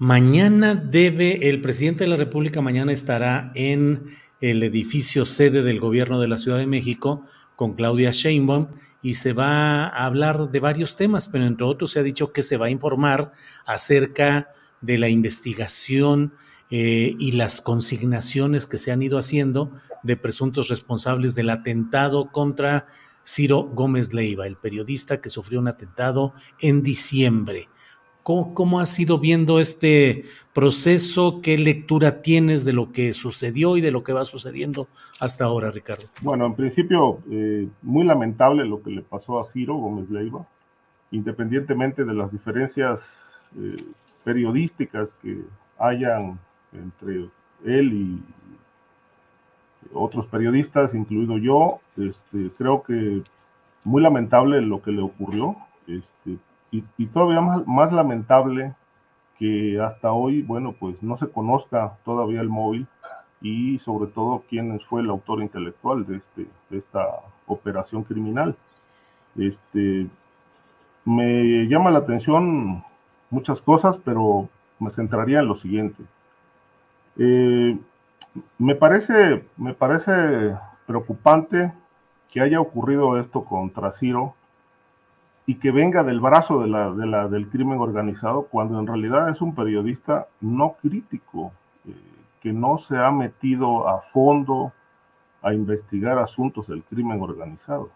Mañana 0.00 0.76
debe, 0.76 1.48
el 1.48 1.60
presidente 1.60 2.04
de 2.04 2.10
la 2.10 2.16
República 2.16 2.60
mañana 2.60 2.92
estará 2.92 3.50
en 3.56 4.16
el 4.40 4.62
edificio 4.62 5.24
sede 5.24 5.64
del 5.64 5.80
gobierno 5.80 6.20
de 6.20 6.28
la 6.28 6.38
Ciudad 6.38 6.58
de 6.58 6.68
México 6.68 7.24
con 7.56 7.74
Claudia 7.74 8.12
Sheinbaum 8.12 8.68
y 9.02 9.14
se 9.14 9.32
va 9.32 9.86
a 9.86 10.06
hablar 10.06 10.52
de 10.52 10.60
varios 10.60 10.94
temas, 10.94 11.26
pero 11.26 11.46
entre 11.46 11.66
otros 11.66 11.90
se 11.90 11.98
ha 11.98 12.04
dicho 12.04 12.32
que 12.32 12.44
se 12.44 12.56
va 12.56 12.66
a 12.66 12.70
informar 12.70 13.32
acerca 13.66 14.50
de 14.80 14.98
la 14.98 15.08
investigación 15.08 16.32
eh, 16.70 17.16
y 17.18 17.32
las 17.32 17.60
consignaciones 17.60 18.68
que 18.68 18.78
se 18.78 18.92
han 18.92 19.02
ido 19.02 19.18
haciendo 19.18 19.72
de 20.04 20.16
presuntos 20.16 20.68
responsables 20.68 21.34
del 21.34 21.50
atentado 21.50 22.30
contra 22.30 22.86
Ciro 23.26 23.64
Gómez 23.64 24.14
Leiva, 24.14 24.46
el 24.46 24.56
periodista 24.56 25.20
que 25.20 25.28
sufrió 25.28 25.58
un 25.58 25.66
atentado 25.66 26.34
en 26.60 26.84
diciembre. 26.84 27.68
¿Cómo, 28.28 28.78
has 28.78 29.00
ido 29.00 29.18
viendo 29.18 29.58
este 29.58 30.26
proceso? 30.52 31.40
¿Qué 31.40 31.56
lectura 31.56 32.20
tienes 32.20 32.66
de 32.66 32.74
lo 32.74 32.92
que 32.92 33.14
sucedió 33.14 33.78
y 33.78 33.80
de 33.80 33.90
lo 33.90 34.04
que 34.04 34.12
va 34.12 34.26
sucediendo 34.26 34.86
hasta 35.18 35.46
ahora, 35.46 35.70
Ricardo? 35.70 36.04
Bueno, 36.20 36.44
en 36.44 36.54
principio, 36.54 37.20
eh, 37.30 37.66
muy 37.80 38.04
lamentable 38.04 38.66
lo 38.66 38.82
que 38.82 38.90
le 38.90 39.00
pasó 39.00 39.40
a 39.40 39.44
Ciro 39.44 39.76
Gómez 39.76 40.10
Leiva, 40.10 40.46
independientemente 41.10 42.04
de 42.04 42.12
las 42.12 42.30
diferencias 42.30 43.00
eh, 43.58 43.76
periodísticas 44.24 45.16
que 45.22 45.40
hayan 45.78 46.38
entre 46.74 47.30
él 47.64 47.92
y 47.94 48.22
otros 49.94 50.26
periodistas, 50.26 50.94
incluido 50.94 51.38
yo, 51.38 51.80
este, 51.96 52.50
creo 52.58 52.82
que 52.82 53.22
muy 53.84 54.02
lamentable 54.02 54.60
lo 54.60 54.82
que 54.82 54.92
le 54.92 55.00
ocurrió. 55.00 55.56
Este, 55.86 56.36
y, 56.70 57.06
todavía 57.06 57.40
más, 57.40 57.92
lamentable 57.92 58.74
que 59.38 59.80
hasta 59.80 60.12
hoy, 60.12 60.42
bueno, 60.42 60.74
pues 60.78 61.02
no 61.02 61.16
se 61.16 61.28
conozca 61.28 61.96
todavía 62.04 62.40
el 62.40 62.48
móvil 62.48 62.86
y 63.40 63.78
sobre 63.78 64.10
todo 64.10 64.44
quién 64.48 64.78
fue 64.80 65.00
el 65.00 65.10
autor 65.10 65.40
intelectual 65.40 66.06
de, 66.06 66.16
este, 66.16 66.46
de 66.70 66.78
esta 66.78 67.06
operación 67.46 68.02
criminal. 68.02 68.56
Este, 69.36 70.08
me 71.04 71.66
llama 71.68 71.90
la 71.90 72.00
atención 72.00 72.84
muchas 73.30 73.62
cosas, 73.62 73.96
pero 73.98 74.48
me 74.78 74.90
centraría 74.90 75.40
en 75.40 75.46
lo 75.46 75.56
siguiente. 75.56 76.02
Eh, 77.16 77.78
me, 78.58 78.74
parece, 78.74 79.44
me 79.56 79.74
parece 79.74 80.56
preocupante 80.86 81.72
que 82.30 82.40
haya 82.40 82.60
ocurrido 82.60 83.18
esto 83.18 83.44
contra 83.44 83.92
Ciro 83.92 84.34
y 85.48 85.54
que 85.54 85.70
venga 85.70 86.04
del 86.04 86.20
brazo 86.20 86.60
de 86.60 86.68
la, 86.68 86.90
de 86.90 87.06
la, 87.06 87.26
del 87.26 87.48
crimen 87.48 87.78
organizado, 87.78 88.42
cuando 88.42 88.78
en 88.78 88.86
realidad 88.86 89.30
es 89.30 89.40
un 89.40 89.54
periodista 89.54 90.26
no 90.42 90.76
crítico, 90.82 91.52
eh, 91.86 91.94
que 92.42 92.52
no 92.52 92.76
se 92.76 92.98
ha 92.98 93.10
metido 93.10 93.88
a 93.88 94.02
fondo 94.12 94.74
a 95.40 95.54
investigar 95.54 96.18
asuntos 96.18 96.66
del 96.66 96.82
crimen 96.82 97.22
organizado. 97.22 97.88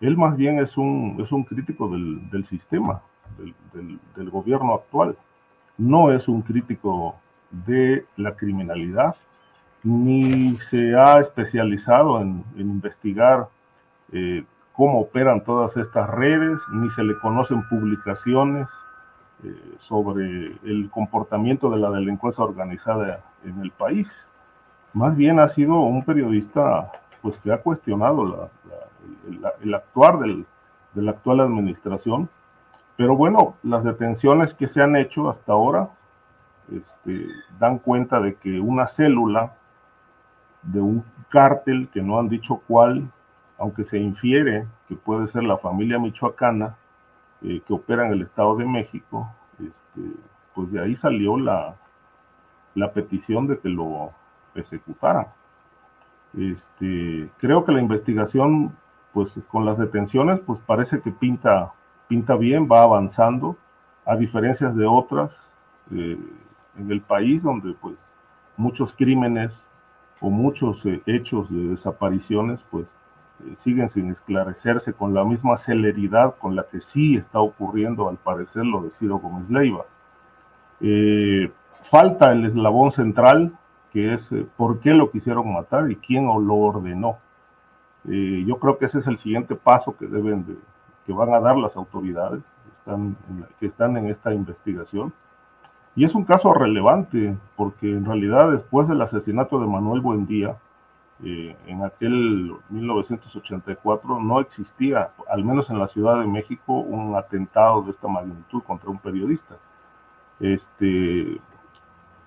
Él 0.00 0.16
más 0.16 0.36
bien 0.36 0.58
es 0.58 0.76
un, 0.76 1.18
es 1.20 1.30
un 1.30 1.44
crítico 1.44 1.88
del, 1.88 2.28
del 2.30 2.44
sistema, 2.44 3.00
del, 3.38 4.00
del, 4.16 4.30
gobierno 4.30 4.74
actual. 4.74 5.16
No 5.78 6.10
es 6.10 6.26
un 6.26 6.42
crítico 6.42 7.14
de 7.52 8.06
la 8.16 8.34
criminalidad, 8.34 9.14
ni 9.84 10.56
se 10.56 10.96
ha 10.96 11.20
especializado 11.20 12.20
en, 12.20 12.42
en 12.56 12.62
investigar 12.62 13.46
eh, 14.10 14.44
cómo 14.72 15.00
operan 15.00 15.44
todas 15.44 15.76
estas 15.76 16.08
redes, 16.08 16.60
ni 16.72 16.90
se 16.90 17.02
le 17.02 17.18
conocen 17.18 17.68
publicaciones 17.68 18.68
eh, 19.44 19.74
sobre 19.78 20.56
el 20.62 20.88
comportamiento 20.90 21.70
de 21.70 21.78
la 21.78 21.90
delincuencia 21.90 22.44
organizada 22.44 23.20
en 23.44 23.60
el 23.60 23.70
país. 23.70 24.10
Más 24.92 25.16
bien 25.16 25.40
ha 25.40 25.48
sido 25.48 25.80
un 25.80 26.04
periodista 26.04 26.92
pues, 27.22 27.38
que 27.38 27.52
ha 27.52 27.58
cuestionado 27.58 28.50
el, 29.62 29.74
actuar 29.74 30.18
de 30.18 30.44
la 30.94 31.10
actual 31.12 31.40
administración. 31.40 32.28
Pero 32.96 33.16
bueno, 33.16 33.56
las 33.62 33.84
detenciones 33.84 34.54
que 34.54 34.68
se 34.68 34.82
han 34.82 34.96
hecho 34.96 35.28
hasta 35.30 35.52
ahora 35.52 35.90
este, 36.70 37.26
dan 37.58 37.78
cuenta 37.78 38.20
de 38.20 38.34
que 38.34 38.60
una 38.60 38.86
célula 38.86 39.54
de 40.62 40.80
un 40.80 41.04
cártel, 41.28 41.88
que 41.88 42.02
no 42.02 42.18
han 42.18 42.28
dicho 42.28 42.62
cuál, 42.68 43.10
aunque 43.62 43.84
se 43.84 43.96
infiere 43.96 44.66
que 44.88 44.96
puede 44.96 45.28
ser 45.28 45.44
la 45.44 45.56
familia 45.56 45.96
michoacana 45.96 46.74
eh, 47.42 47.62
que 47.64 47.72
opera 47.72 48.04
en 48.04 48.12
el 48.12 48.22
Estado 48.22 48.56
de 48.56 48.66
México, 48.66 49.30
este, 49.60 50.00
pues 50.52 50.72
de 50.72 50.82
ahí 50.82 50.96
salió 50.96 51.38
la, 51.38 51.76
petición 52.92 53.46
de 53.46 53.60
que 53.60 53.68
lo 53.68 54.10
ejecutaran. 54.56 55.28
Este, 56.36 57.30
creo 57.38 57.64
que 57.64 57.70
la 57.70 57.80
investigación, 57.80 58.76
pues 59.12 59.38
con 59.46 59.64
las 59.64 59.78
detenciones, 59.78 60.40
pues 60.40 60.58
parece 60.58 61.00
que 61.00 61.12
pinta, 61.12 61.72
bien, 62.08 62.68
va 62.68 62.82
avanzando, 62.82 63.56
a 64.04 64.16
diferencias 64.16 64.74
de 64.74 64.86
otras 64.86 65.38
eh, 65.92 66.18
en 66.76 66.90
el 66.90 67.00
país 67.00 67.44
donde 67.44 67.74
pues 67.74 67.96
muchos 68.56 68.92
crímenes 68.92 69.64
o 70.20 70.30
muchos 70.30 70.84
eh, 70.84 71.00
hechos 71.06 71.48
de 71.48 71.68
desapariciones, 71.68 72.64
pues 72.68 72.92
siguen 73.54 73.88
sin 73.88 74.10
esclarecerse 74.10 74.92
con 74.92 75.14
la 75.14 75.24
misma 75.24 75.56
celeridad 75.56 76.36
con 76.36 76.56
la 76.56 76.64
que 76.64 76.80
sí 76.80 77.16
está 77.16 77.40
ocurriendo 77.40 78.08
al 78.08 78.16
parecer 78.16 78.64
lo 78.64 78.82
de 78.82 78.90
Ciro 78.90 79.18
Gómez 79.18 79.48
Leiva. 79.50 79.84
Eh, 80.80 81.50
falta 81.82 82.32
el 82.32 82.44
eslabón 82.44 82.92
central, 82.92 83.56
que 83.92 84.14
es 84.14 84.32
eh, 84.32 84.46
por 84.56 84.80
qué 84.80 84.94
lo 84.94 85.10
quisieron 85.10 85.52
matar 85.52 85.90
y 85.90 85.96
quién 85.96 86.26
lo 86.26 86.54
ordenó. 86.54 87.18
yo 88.04 88.58
creo 88.58 88.78
que 88.78 88.86
ese 88.86 88.98
es 88.98 89.06
el 89.06 89.16
siguiente 89.16 89.54
paso 89.54 89.96
que 89.96 90.06
deben 90.06 90.44
de, 90.46 90.56
que 91.06 91.12
van 91.12 91.32
a 91.34 91.40
dar 91.40 91.56
las 91.56 91.76
autoridades 91.76 92.42
están 92.82 93.16
que 93.60 93.66
están 93.66 93.96
en 93.96 94.08
esta 94.08 94.34
investigación. 94.34 95.12
Y 95.94 96.04
es 96.04 96.14
un 96.14 96.24
caso 96.24 96.52
relevante, 96.54 97.36
porque 97.56 97.90
en 97.90 98.04
realidad 98.04 98.50
después 98.50 98.88
del 98.88 99.02
asesinato 99.02 99.60
de 99.60 99.66
Manuel 99.66 100.00
Buendía, 100.00 100.56
eh, 101.24 101.56
en 101.66 101.84
aquel 101.84 102.52
1984 102.68 104.20
no 104.20 104.40
existía, 104.40 105.12
al 105.28 105.44
menos 105.44 105.70
en 105.70 105.78
la 105.78 105.86
Ciudad 105.86 106.18
de 106.18 106.26
México, 106.26 106.74
un 106.74 107.14
atentado 107.16 107.82
de 107.82 107.92
esta 107.92 108.08
magnitud 108.08 108.62
contra 108.62 108.90
un 108.90 108.98
periodista. 108.98 109.56
Este, 110.40 111.40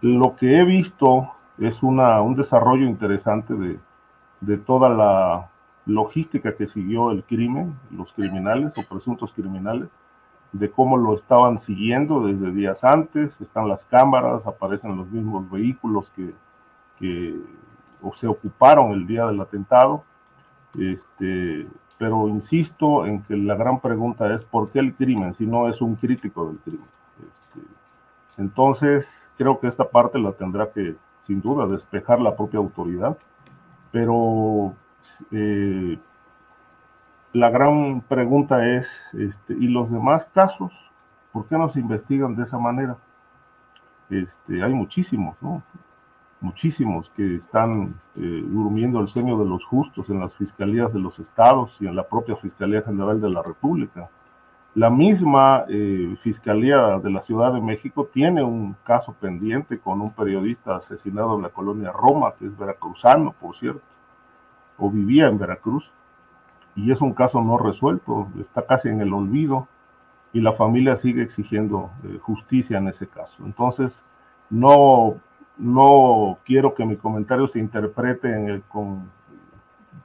lo 0.00 0.34
que 0.36 0.58
he 0.58 0.64
visto 0.64 1.30
es 1.58 1.82
una, 1.82 2.20
un 2.20 2.34
desarrollo 2.34 2.86
interesante 2.86 3.54
de, 3.54 3.78
de 4.40 4.56
toda 4.58 4.88
la 4.88 5.50
logística 5.86 6.56
que 6.56 6.66
siguió 6.66 7.10
el 7.10 7.24
crimen, 7.24 7.78
los 7.90 8.12
criminales 8.12 8.76
o 8.76 8.82
presuntos 8.88 9.32
criminales, 9.32 9.88
de 10.52 10.70
cómo 10.70 10.96
lo 10.96 11.14
estaban 11.14 11.58
siguiendo 11.58 12.26
desde 12.26 12.50
días 12.52 12.82
antes, 12.82 13.40
están 13.40 13.68
las 13.68 13.84
cámaras, 13.84 14.46
aparecen 14.46 14.96
los 14.96 15.08
mismos 15.10 15.48
vehículos 15.50 16.10
que, 16.16 16.34
se 18.16 18.26
ocuparon 18.26 18.92
el 18.92 19.06
día 19.06 19.26
del 19.26 19.40
atentado. 19.40 20.04
Este, 20.78 21.66
pero 21.98 22.28
insisto 22.28 23.04
en 23.04 23.22
que 23.22 23.36
la 23.36 23.54
gran 23.54 23.80
pregunta 23.80 24.32
es 24.32 24.42
por 24.42 24.70
qué 24.70 24.78
el 24.78 24.94
crimen 24.94 25.34
si 25.34 25.46
no 25.46 25.68
es 25.68 25.80
un 25.82 25.96
crítico 25.96 26.46
del 26.46 26.58
crimen. 26.58 26.88
Este, 27.18 27.60
entonces, 28.38 29.28
creo 29.36 29.60
que 29.60 29.66
esta 29.66 29.88
parte 29.88 30.18
la 30.18 30.32
tendrá 30.32 30.70
que, 30.70 30.96
sin 31.26 31.42
duda, 31.42 31.66
despejar 31.66 32.20
la 32.20 32.34
propia 32.34 32.58
autoridad, 32.58 33.18
pero 33.92 34.72
eh, 35.30 35.98
la 37.32 37.50
gran 37.50 38.00
pregunta 38.00 38.66
es, 38.66 38.88
este, 39.12 39.54
¿y 39.54 39.68
los 39.68 39.90
demás 39.90 40.26
casos? 40.32 40.72
¿Por 41.32 41.46
qué 41.46 41.58
no 41.58 41.68
se 41.68 41.80
investigan 41.80 42.34
de 42.34 42.44
esa 42.44 42.58
manera? 42.58 42.96
Este, 44.08 44.62
hay 44.62 44.72
muchísimos, 44.72 45.36
¿no? 45.40 45.62
Muchísimos 46.40 47.10
que 47.16 47.36
están 47.36 47.94
eh, 48.16 48.44
durmiendo 48.46 49.00
el 49.00 49.08
sueño 49.08 49.38
de 49.38 49.44
los 49.44 49.64
justos 49.64 50.08
en 50.08 50.20
las 50.20 50.34
fiscalías 50.34 50.92
de 50.92 50.98
los 50.98 51.18
estados 51.18 51.76
y 51.80 51.86
en 51.86 51.94
la 51.94 52.08
propia 52.08 52.36
Fiscalía 52.36 52.82
General 52.82 53.20
de 53.20 53.30
la 53.30 53.42
República. 53.42 54.08
La 54.74 54.88
misma 54.88 55.64
eh, 55.68 56.16
Fiscalía 56.22 56.98
de 56.98 57.10
la 57.10 57.20
Ciudad 57.20 57.52
de 57.52 57.60
México 57.60 58.08
tiene 58.12 58.42
un 58.42 58.74
caso 58.84 59.12
pendiente 59.12 59.78
con 59.78 60.00
un 60.00 60.12
periodista 60.12 60.76
asesinado 60.76 61.36
en 61.36 61.42
la 61.42 61.50
colonia 61.50 61.92
Roma, 61.92 62.34
que 62.38 62.46
es 62.46 62.56
veracruzano, 62.56 63.32
por 63.32 63.56
cierto, 63.56 63.82
o 64.78 64.90
vivía 64.90 65.26
en 65.26 65.38
Veracruz 65.38 65.90
y 66.74 66.90
es 66.90 67.00
un 67.00 67.12
caso 67.12 67.42
no 67.42 67.58
resuelto, 67.58 68.28
está 68.40 68.64
casi 68.66 68.88
en 68.88 69.00
el 69.00 69.12
olvido 69.12 69.68
y 70.32 70.40
la 70.40 70.52
familia 70.52 70.96
sigue 70.96 71.22
exigiendo 71.22 71.90
eh, 72.04 72.18
justicia 72.20 72.78
en 72.78 72.88
ese 72.88 73.08
caso. 73.08 73.44
Entonces, 73.44 74.04
no, 74.48 75.16
no 75.56 76.38
quiero 76.44 76.74
que 76.74 76.84
mi 76.84 76.96
comentario 76.96 77.48
se 77.48 77.58
interprete 77.58 78.28
en 78.28 78.48
el, 78.48 78.62
con, 78.62 79.10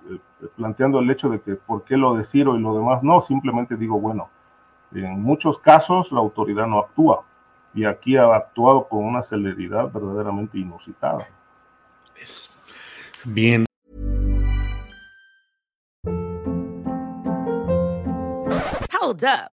eh, 0.10 0.20
planteando 0.56 1.00
el 1.00 1.10
hecho 1.10 1.30
de 1.30 1.42
que 1.42 1.56
por 1.56 1.84
qué 1.84 1.98
lo 1.98 2.16
de 2.16 2.24
Ciro 2.24 2.58
y 2.58 2.62
lo 2.62 2.76
demás, 2.76 3.04
no, 3.04 3.22
simplemente 3.22 3.76
digo, 3.76 4.00
bueno, 4.00 4.30
en 4.94 5.22
muchos 5.22 5.60
casos 5.60 6.12
la 6.12 6.20
autoridad 6.20 6.68
no 6.68 6.80
actúa 6.80 7.24
y 7.74 7.86
aquí 7.86 8.16
ha 8.16 8.34
actuado 8.36 8.88
con 8.88 9.04
una 9.04 9.22
celeridad 9.22 9.92
verdaderamente 9.92 10.58
inusitada. 10.58 11.28
Es 12.16 12.58
bien. 13.26 13.66
Hold 19.02 19.24
up. 19.24 19.55